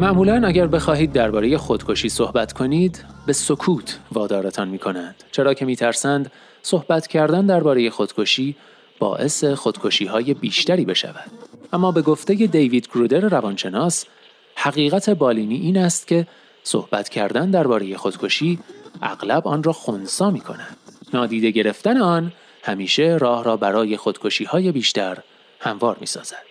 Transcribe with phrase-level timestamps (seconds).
[0.00, 6.32] معمولا اگر بخواهید درباره خودکشی صحبت کنید به سکوت وادارتان می کنند چرا که میترسند
[6.62, 8.56] صحبت کردن درباره خودکشی
[8.98, 11.30] باعث خودکشی های بیشتری بشود.
[11.72, 14.06] اما به گفته دیوید گرودر روانشناس
[14.54, 16.26] حقیقت بالینی این است که
[16.62, 18.58] صحبت کردن درباره خودکشی
[19.02, 20.76] اغلب آن را خونسا می کند
[21.14, 25.18] نادیده گرفتن آن همیشه راه را برای خودکشی های بیشتر
[25.60, 26.49] هموار می سازد.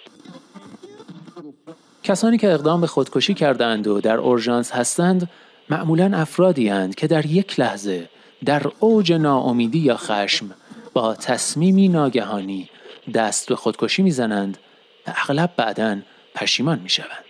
[2.03, 5.29] کسانی که اقدام به خودکشی کردند و در اورژانس هستند
[5.69, 8.09] معمولا افرادی هستند که در یک لحظه
[8.45, 10.51] در اوج ناامیدی یا خشم
[10.93, 12.69] با تصمیمی ناگهانی
[13.13, 14.57] دست به خودکشی می‌زنند
[15.07, 15.97] و اغلب بعدا
[16.35, 17.25] پشیمان می‌شوند.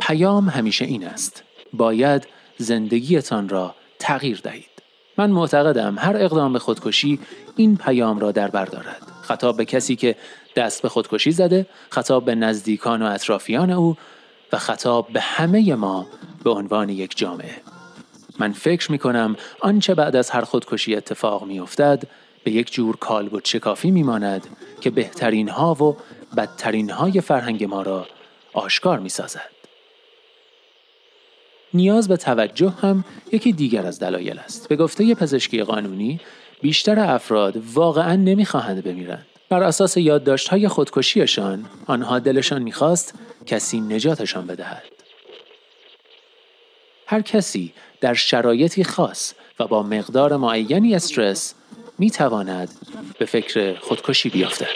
[0.00, 1.42] پیام همیشه این است.
[1.72, 2.26] باید
[2.58, 4.82] زندگیتان را تغییر دهید.
[5.18, 7.18] من معتقدم هر اقدام به خودکشی
[7.56, 9.02] این پیام را در بر دارد.
[9.22, 10.16] خطاب به کسی که
[10.56, 13.96] دست به خودکشی زده خطاب به نزدیکان و اطرافیان او
[14.52, 16.06] و خطاب به همه ما
[16.44, 17.56] به عنوان یک جامعه
[18.38, 22.02] من فکر می کنم آنچه بعد از هر خودکشی اتفاق می افتد
[22.44, 24.46] به یک جور کالبد شکافی می ماند
[24.80, 25.96] که بهترین ها و
[26.36, 28.06] بدترین های فرهنگ ما را
[28.52, 29.50] آشکار می سازد.
[31.74, 34.68] نیاز به توجه هم یکی دیگر از دلایل است.
[34.68, 36.20] به گفته پزشکی قانونی
[36.62, 39.26] بیشتر افراد واقعا نمی‌خواهند بمیرند.
[39.52, 39.98] بر اساس
[40.50, 43.14] های خودکشیشان آنها دلشان می‌خواست
[43.46, 44.82] کسی نجاتشان بدهد.
[47.06, 51.54] هر کسی در شرایطی خاص و با مقدار معینی استرس
[51.98, 52.68] می تواند
[53.18, 54.66] به فکر خودکشی بیفتد.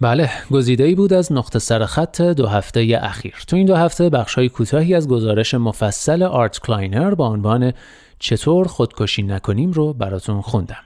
[0.00, 4.34] بله گزیده ای بود از نقطه سرخط دو هفته اخیر تو این دو هفته بخش
[4.34, 7.72] های کوتاهی از گزارش مفصل آرت کلاینر با عنوان
[8.18, 10.82] چطور خودکشی نکنیم رو براتون خوندم.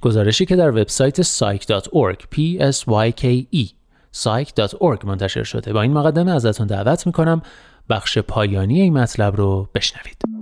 [0.00, 3.24] گزارشی که در وبسایت psych.org p s y k
[3.54, 3.68] e
[4.12, 5.72] psych.org منتشر شده.
[5.72, 7.42] با این مقدمه ازتون دعوت می‌کنم
[7.90, 10.37] بخش پایانی این مطلب رو بشنوید.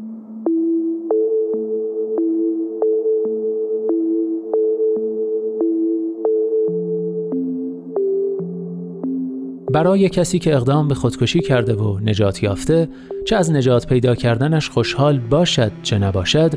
[9.76, 12.88] برای کسی که اقدام به خودکشی کرده و نجات یافته
[13.26, 16.53] چه از نجات پیدا کردنش خوشحال باشد چه نباشد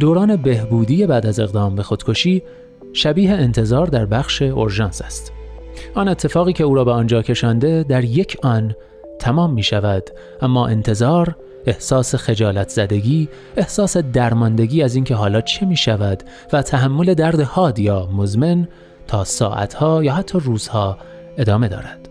[0.00, 2.42] دوران بهبودی بعد از اقدام به خودکشی
[2.92, 5.32] شبیه انتظار در بخش اورژانس است.
[5.94, 8.74] آن اتفاقی که او را به آنجا کشانده در یک آن
[9.18, 10.10] تمام می شود
[10.42, 11.36] اما انتظار
[11.66, 17.78] احساس خجالت زدگی احساس درماندگی از اینکه حالا چه می شود و تحمل درد حاد
[17.78, 18.68] یا مزمن
[19.06, 20.98] تا ساعتها یا حتی روزها
[21.38, 22.01] ادامه دارد.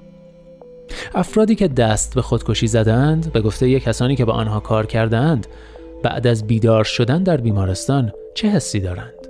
[1.16, 5.48] افرادی که دست به خودکشی زدند به گفته یک کسانی که با آنها کار کردند
[6.04, 9.28] بعد از بیدار شدن در بیمارستان چه حسی دارند؟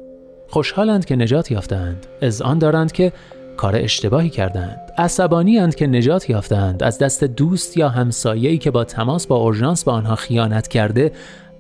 [0.48, 2.06] خوشحالند که نجات یافتند.
[2.22, 3.14] از آن دارند که
[3.58, 4.80] کار اشتباهی کردند.
[4.98, 6.84] عصبانی اند که نجات یافتند.
[6.84, 11.12] از دست دوست یا همسایه‌ای که با تماس با اورژانس به آنها خیانت کرده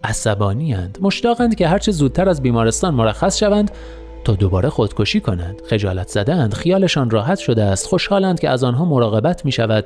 [0.03, 3.71] عصبانی اند مشتاقند که هرچه زودتر از بیمارستان مرخص شوند
[4.23, 5.61] تا دوباره خودکشی کنند.
[5.69, 7.87] خجالت زدند خیالشان راحت شده است.
[7.87, 9.85] خوشحالند که از آنها مراقبت می شود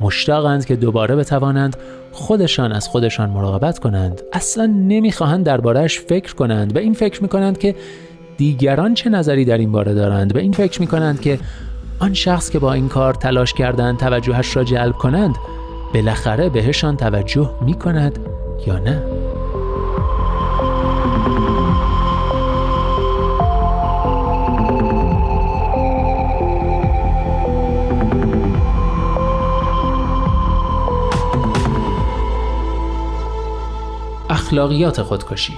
[0.00, 1.76] مشتاقند که دوباره بتوانند
[2.12, 4.22] خودشان از خودشان مراقبت کنند.
[4.32, 6.74] اصلا نمی‌خواهند دربارهش فکر کنند.
[6.74, 7.74] به این فکر می کنند که
[8.36, 10.32] دیگران چه نظری در این باره دارند.
[10.32, 11.38] به این فکر می کنند که
[11.98, 15.36] آن شخص که با این کار تلاش کردند توجهش را جلب کنند
[15.94, 18.18] بالاخره بهشان توجه می کند
[18.66, 19.02] یا نه؟
[34.56, 35.52] اخلاقیات خودکشی.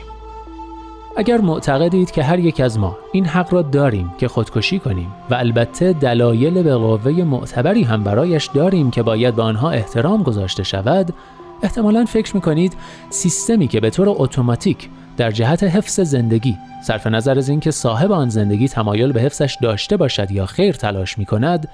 [1.16, 5.34] اگر معتقدید که هر یک از ما این حق را داریم که خودکشی کنیم و
[5.34, 11.14] البته دلایل به قوه معتبری هم برایش داریم که باید به آنها احترام گذاشته شود
[11.62, 12.76] احتمالا فکر می‌کنید
[13.10, 18.28] سیستمی که به طور اتوماتیک در جهت حفظ زندگی صرف نظر از اینکه صاحب آن
[18.28, 21.68] زندگی تمایل به حفظش داشته باشد یا خیر تلاش می کند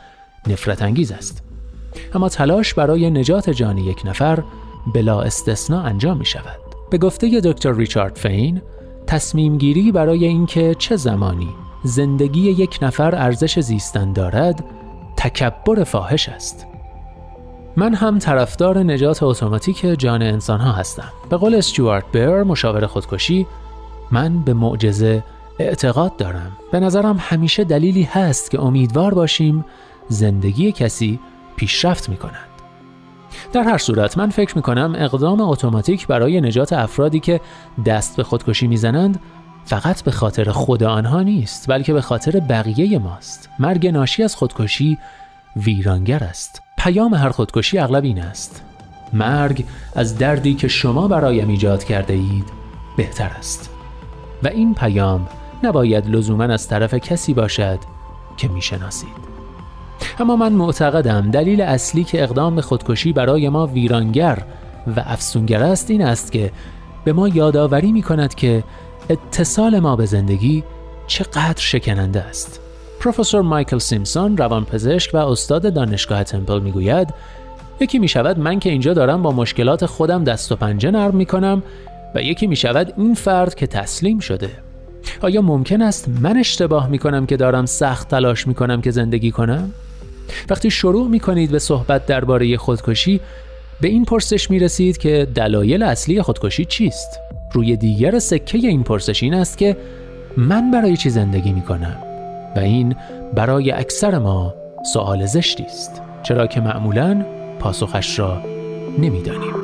[0.46, 1.42] نفرت انگیز است.
[2.14, 4.42] اما تلاش برای نجات جان یک نفر
[4.94, 8.62] بلا استثنا انجام می شود به گفته دکتر ریچارد فین
[9.06, 11.48] تصمیم گیری برای اینکه چه زمانی
[11.84, 14.64] زندگی یک نفر ارزش زیستن دارد
[15.16, 16.66] تکبر فاحش است
[17.76, 21.12] من هم طرفدار نجات اتوماتیک جان انسان ها هستم.
[21.30, 23.46] به قول استیوارت بر مشاور خودکشی
[24.10, 25.24] من به معجزه
[25.58, 26.52] اعتقاد دارم.
[26.72, 29.64] به نظرم همیشه دلیلی هست که امیدوار باشیم
[30.08, 31.20] زندگی کسی
[31.56, 32.53] پیشرفت می کند.
[33.52, 37.40] در هر صورت من فکر می کنم اقدام اتوماتیک برای نجات افرادی که
[37.86, 39.20] دست به خودکشی می‌زنند
[39.64, 43.48] فقط به خاطر خود آنها نیست بلکه به خاطر بقیه ماست.
[43.58, 44.98] مرگ ناشی از خودکشی
[45.56, 46.62] ویرانگر است.
[46.78, 48.62] پیام هر خودکشی اغلب این است
[49.12, 49.64] مرگ
[49.94, 52.44] از دردی که شما برایم ایجاد کرده اید
[52.96, 53.70] بهتر است
[54.42, 55.28] و این پیام
[55.62, 57.78] نباید لزوما از طرف کسی باشد
[58.36, 59.33] که می‌شناسید
[60.18, 64.38] اما من معتقدم دلیل اصلی که اقدام به خودکشی برای ما ویرانگر
[64.96, 66.52] و افسونگر است این است که
[67.04, 68.64] به ما یادآوری می کند که
[69.10, 70.64] اتصال ما به زندگی
[71.06, 72.60] چقدر شکننده است
[73.00, 77.14] پروفسور مایکل سیمسون روانپزشک و استاد دانشگاه تمپل می‌گوید
[77.80, 81.26] یکی می شود من که اینجا دارم با مشکلات خودم دست و پنجه نرم می
[81.26, 81.62] کنم
[82.14, 84.50] و یکی می شود این فرد که تسلیم شده
[85.20, 89.30] آیا ممکن است من اشتباه می کنم که دارم سخت تلاش می کنم که زندگی
[89.30, 89.70] کنم؟
[90.50, 93.20] وقتی شروع می کنید به صحبت درباره خودکشی
[93.80, 97.20] به این پرسش می رسید که دلایل اصلی خودکشی چیست؟
[97.52, 99.76] روی دیگر سکه این پرسش این است که
[100.36, 101.96] من برای چی زندگی می کنم؟
[102.56, 102.96] و این
[103.34, 104.54] برای اکثر ما
[104.92, 107.26] سوال زشتی است چرا که معمولا
[107.58, 108.42] پاسخش را
[108.98, 109.63] نمی‌دانیم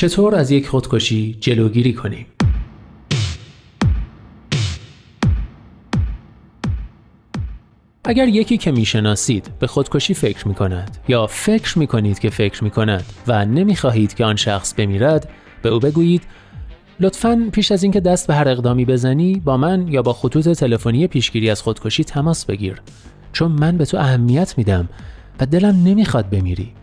[0.00, 2.26] چطور از یک خودکشی جلوگیری کنیم؟
[8.04, 12.64] اگر یکی که می‌شناسید به خودکشی فکر می کند یا فکر می کنید که فکر
[12.64, 15.28] می کند و نمی خواهید که آن شخص بمیرد
[15.62, 16.22] به او بگویید
[17.00, 21.06] لطفا پیش از اینکه دست به هر اقدامی بزنی با من یا با خطوط تلفنی
[21.06, 22.82] پیشگیری از خودکشی تماس بگیر
[23.32, 24.88] چون من به تو اهمیت میدم
[25.40, 26.79] و دلم نمی‌خواد بمیری.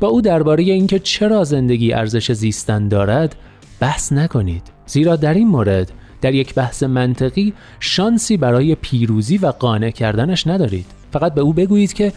[0.00, 3.36] با او درباره اینکه چرا زندگی ارزش زیستن دارد
[3.80, 4.62] بحث نکنید.
[4.86, 10.86] زیرا در این مورد در یک بحث منطقی شانسی برای پیروزی و قانع کردنش ندارید.
[11.12, 12.12] فقط به او بگویید که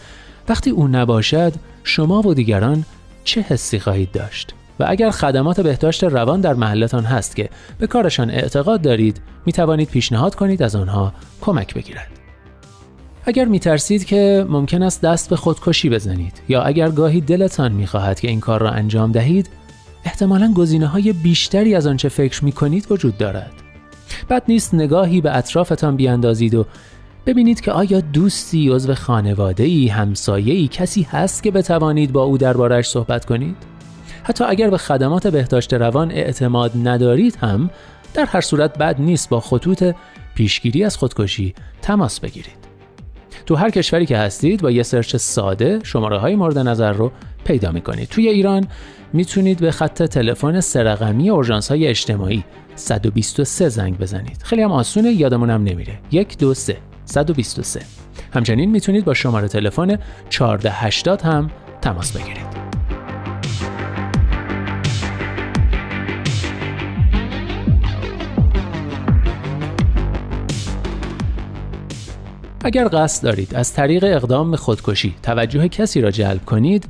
[0.50, 2.86] وقتی او نباشد شما و دیگران
[3.24, 8.30] چه حسی خواهید داشت؟ و اگر خدمات بهداشت روان در محلتان هست که به کارشان
[8.30, 12.21] اعتقاد دارید می توانید پیشنهاد کنید از آنها کمک بگیرد.
[13.26, 17.88] اگر می ترسید که ممکن است دست به خودکشی بزنید یا اگر گاهی دلتان می
[17.88, 19.50] خواهد که این کار را انجام دهید
[20.06, 23.52] احتمالا گزینه های بیشتری از آنچه فکر می کنید وجود دارد.
[24.30, 26.66] بد نیست نگاهی به اطرافتان بیاندازید و
[27.26, 32.38] ببینید که آیا دوستی عضو خانواده ای همسایه ای کسی هست که بتوانید با او
[32.38, 33.56] دربارش صحبت کنید؟
[34.24, 37.70] حتی اگر به خدمات بهداشت روان اعتماد ندارید هم
[38.14, 39.84] در هر صورت بد نیست با خطوط
[40.36, 42.61] پیشگیری از خودکشی تماس بگیرید.
[43.52, 47.12] تو هر کشوری که هستید با یه سرچ ساده شماره های مورد نظر رو
[47.46, 48.68] پیدا می کنید توی ایران
[49.14, 52.44] می‌تونید به خط تلفن سرقمی اورژانس های اجتماعی
[52.76, 54.42] 123 زنگ بزنید.
[54.44, 56.00] خیلی هم آسونه یادمونم نمیره.
[56.12, 57.82] 1 2 3 123
[58.34, 61.52] همچنین می‌تونید با شماره تلفن 1480 هم
[61.82, 62.61] تماس بگیرید.
[72.64, 76.86] اگر قصد دارید از طریق اقدام به خودکشی توجه کسی را جلب کنید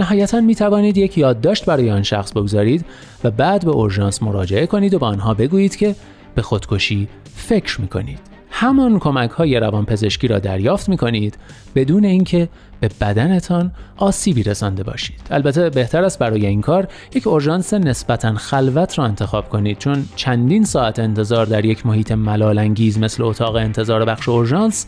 [0.00, 2.84] نهایتا می توانید یک یادداشت برای آن شخص بگذارید
[3.24, 5.94] و بعد به اورژانس مراجعه کنید و به آنها بگویید که
[6.34, 8.35] به خودکشی فکر می کنید.
[8.58, 11.38] همان کمک های روانپزشکی را دریافت می کنید
[11.74, 12.48] بدون اینکه
[12.80, 15.20] به بدنتان آسیبی رسانده باشید.
[15.30, 20.64] البته بهتر است برای این کار یک اورژانس نسبتا خلوت را انتخاب کنید چون چندین
[20.64, 24.86] ساعت انتظار در یک محیط ملالانگیز مثل اتاق انتظار بخش اورژانس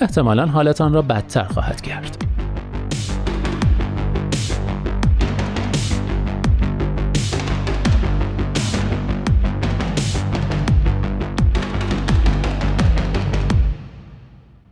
[0.00, 2.35] احتمالا حالتان را بدتر خواهد کرد.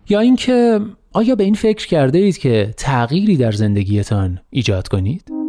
[0.09, 0.81] یا اینکه
[1.13, 5.44] آیا به این فکر کرده اید که تغییری در زندگیتان ایجاد کنید؟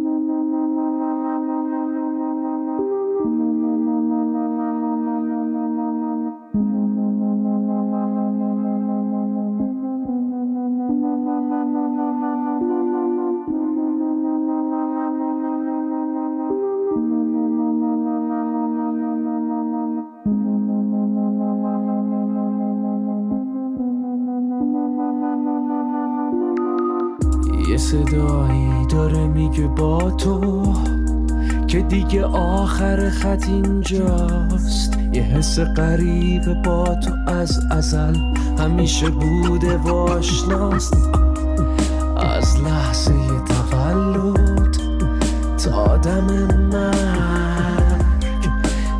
[27.86, 30.74] صدایی داره میگه با تو
[31.68, 34.98] که دیگه آخر خط اینجاست.
[35.13, 38.15] یه حس غریب با تو از ازل
[38.60, 40.98] همیشه بوده و آشناست.
[42.18, 43.13] از لحظه
[43.48, 44.77] تولد
[45.58, 46.27] تا دم
[46.72, 48.06] مرگ.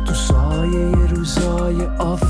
[0.06, 2.25] تو سایه روزای آفتابی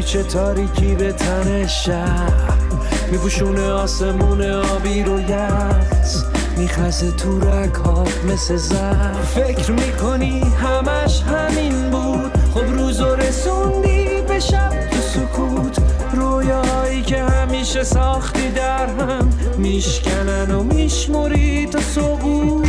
[0.00, 2.52] میپیچه تاریکی به تن شهر
[3.12, 6.24] میپوشونه آسمون آبی رو یز
[6.56, 14.88] میخزه تو رکات مثل زر فکر می‌کنی همش همین بود؟ خب روز رسوندی به شب
[14.90, 15.78] تو سکوت.
[16.14, 19.30] رویاهایی که همیشه ساختی در هم.
[19.58, 22.66] میشکنن و میشموری تا سقوط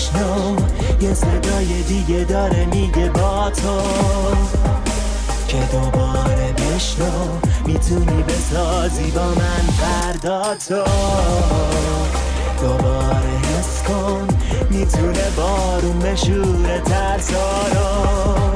[0.00, 0.56] بشنو
[1.00, 3.80] یه صدای دیگه داره میگه با تو.
[5.48, 7.28] که دوباره بشنو
[7.66, 10.84] می‌تونی بسازی با من فردا تو.
[12.60, 14.28] دوباره حس کن
[14.70, 18.50] می‌تونه بارون بشوره ترسارو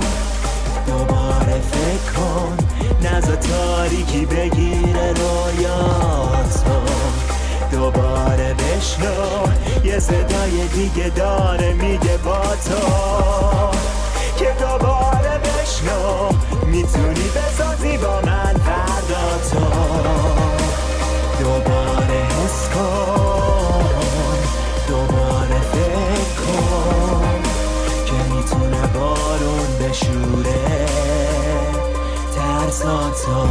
[0.87, 2.57] دوباره فکر کن
[3.03, 6.85] نزا تاریکی بگیره رویاتو
[7.73, 9.47] دوباره بشنو.
[9.85, 12.81] یه صدای دیگه داره میگه با تو.
[14.39, 16.29] که دوباره بشنو.
[16.67, 19.65] می‌تونی بسازی با من فردا تو.
[21.41, 24.39] دوباره حس کن.
[24.89, 27.43] دوباره فکر کن
[28.07, 30.87] که می‌تونه بارون بشوره.
[32.37, 33.49] ترساتو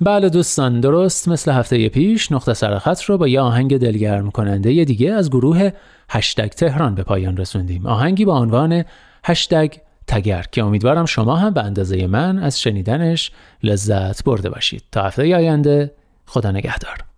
[0.00, 5.12] بله دوستان درست مثل هفته پیش نقطه سرخط رو با یه آهنگ دلگرم کننده دیگه
[5.12, 5.70] از گروه
[6.10, 7.86] هشتگ تهران به پایان رسوندیم.
[7.86, 8.84] آهنگی با عنوان
[9.24, 9.72] هشتگ
[10.06, 13.30] تگر که امیدوارم شما هم به اندازه من از شنیدنش
[13.62, 14.82] لذت برده باشید.
[14.92, 15.92] تا هفته آینده
[16.26, 17.15] خدا نگهدار.